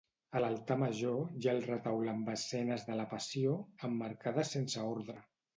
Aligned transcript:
A 0.37 0.39
l'altar 0.43 0.77
major 0.83 1.19
hi 1.41 1.49
ha 1.49 1.53
el 1.53 1.59
Retaule 1.67 2.13
amb 2.15 2.33
escenes 2.37 2.87
de 2.89 2.97
la 3.03 3.07
Passió, 3.15 3.55
emmarcades 3.91 4.55
sense 4.57 4.91
ordre. 4.99 5.21